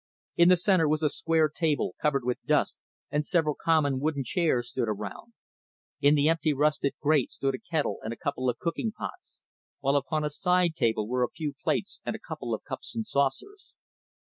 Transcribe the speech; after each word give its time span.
In 0.35 0.49
the 0.49 0.57
centre 0.57 0.87
was 0.89 1.03
a 1.03 1.09
square 1.09 1.47
table, 1.47 1.93
covered 2.01 2.23
with 2.25 2.43
dust, 2.43 2.79
and 3.11 3.23
several 3.23 3.53
common 3.53 3.99
wooden 3.99 4.23
chairs 4.23 4.69
stood 4.69 4.87
around. 4.89 5.33
In 5.99 6.15
the 6.15 6.27
empty 6.27 6.53
rusted 6.55 6.93
grate 6.99 7.29
stood 7.29 7.53
a 7.53 7.59
kettle 7.59 7.99
and 8.01 8.11
a 8.11 8.17
couple 8.17 8.49
of 8.49 8.57
cooking 8.57 8.91
pots, 8.91 9.45
while 9.79 9.95
upon 9.95 10.23
a 10.23 10.31
side 10.31 10.73
table 10.75 11.07
were 11.07 11.21
a 11.23 11.29
few 11.29 11.53
plates 11.63 12.01
and 12.03 12.15
a 12.15 12.19
couple 12.27 12.51
of 12.55 12.63
cups 12.63 12.95
and 12.95 13.05
saucers. 13.05 13.75